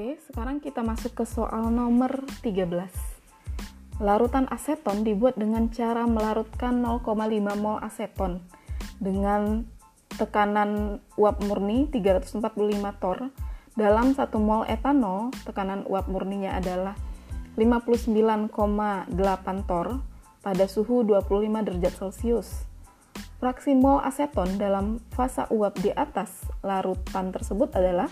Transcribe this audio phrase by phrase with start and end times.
[0.00, 2.72] Oke, sekarang kita masuk ke soal nomor 13.
[4.00, 7.20] Larutan aseton dibuat dengan cara melarutkan 0,5
[7.60, 8.40] mol aseton
[8.96, 9.68] dengan
[10.16, 12.40] tekanan uap murni 345
[12.96, 13.28] torr
[13.76, 16.96] dalam 1 mol etanol, tekanan uap murninya adalah
[17.60, 18.48] 59,8
[19.68, 20.00] torr
[20.40, 22.64] pada suhu 25 derajat Celcius.
[23.36, 28.08] Fraksi mol aseton dalam fasa uap di atas larutan tersebut adalah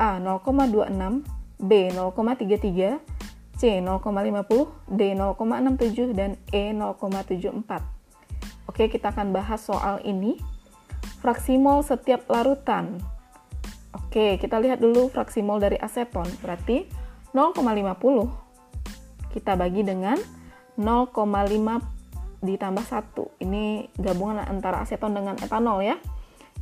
[0.00, 1.24] A 0,26,
[1.60, 3.00] B 0,33,
[3.58, 7.82] C 0,50, D 0,67, dan E 0,74.
[8.70, 10.40] Oke, kita akan bahas soal ini.
[11.20, 12.98] Fraksi mol setiap larutan.
[13.92, 16.26] Oke, kita lihat dulu fraksi mol dari aseton.
[16.40, 16.88] Berarti
[17.36, 17.62] 0,50
[19.32, 20.16] kita bagi dengan
[20.76, 23.44] 0,5 ditambah 1.
[23.44, 23.64] Ini
[23.96, 25.96] gabungan antara aseton dengan etanol ya.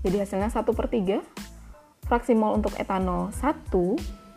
[0.05, 1.50] Jadi hasilnya 1 per 3
[2.11, 3.71] fraksi mol untuk etanol 1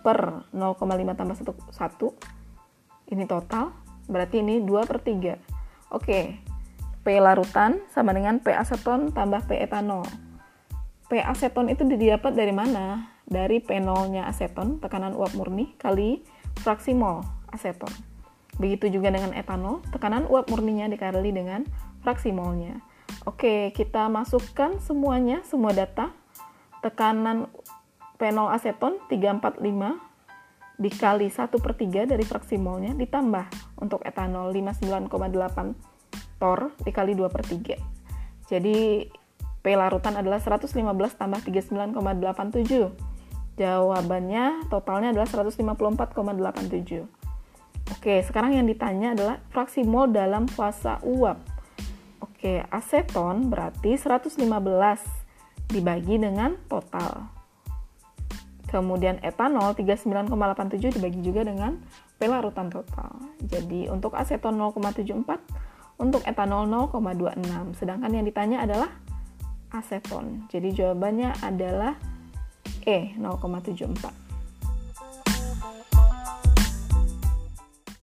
[0.05, 3.73] per 0,5 tambah 1, 1 ini total
[4.05, 6.19] berarti ini 2 per 3 oke
[7.03, 10.05] P larutan sama dengan P aseton tambah P etanol
[11.09, 13.13] P aseton itu didapat dari mana?
[13.27, 16.23] dari P0 nya aseton tekanan uap murni kali
[16.61, 17.89] fraksi mol aseton.
[18.59, 21.65] Begitu juga dengan etanol tekanan uap murninya dikali dengan
[22.05, 22.83] fraksi molnya.
[23.25, 26.11] Oke kita masukkan semuanya semua data
[26.83, 27.47] tekanan
[28.19, 29.63] penol aseton 345
[30.77, 33.45] dikali 1 per 3 dari fraksi molnya ditambah
[33.79, 35.07] untuk etanol 59,8
[36.37, 39.07] tor dikali 2 per 3 jadi
[39.63, 40.75] P larutan adalah 115
[41.15, 50.99] tambah 39,87 jawabannya totalnya adalah 154,87 oke sekarang yang ditanya adalah fraksi mol dalam fasa
[51.05, 51.53] uap.
[52.43, 55.22] Oke aseton berarti 115
[55.73, 57.27] dibagi dengan total.
[58.69, 61.77] Kemudian etanol 39,87 dibagi juga dengan
[62.17, 63.17] pelarutan total.
[63.41, 65.41] Jadi untuk aseton 0,74,
[66.01, 67.77] untuk etanol 0,26.
[67.77, 68.89] Sedangkan yang ditanya adalah
[69.73, 70.45] aseton.
[70.49, 71.97] Jadi jawabannya adalah
[72.85, 74.22] E 0,74.